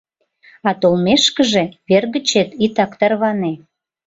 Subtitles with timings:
[0.67, 3.53] —А толмешкыже, вер гычет итак тарване...